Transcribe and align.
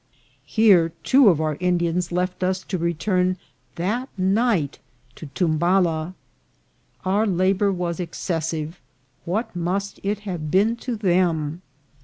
Here 0.47 0.93
two 1.03 1.29
of 1.29 1.39
our 1.39 1.53
In 1.53 1.73
SAN 1.73 1.73
PEDRO. 1.77 2.01
271 2.01 2.01
dians 2.01 2.17
left 2.31 2.43
us 2.43 2.63
to 2.63 2.77
return 2.79 3.37
that 3.75 4.09
night 4.17 4.79
to 5.13 5.27
Tumbala! 5.27 6.15
Our 7.05 7.27
la 7.27 7.53
bour 7.53 7.71
was 7.71 7.99
excessive; 7.99 8.81
what 9.25 9.55
must 9.55 9.99
it 10.01 10.21
have 10.21 10.49
been 10.49 10.75
to 10.77 10.95
them 10.95 11.61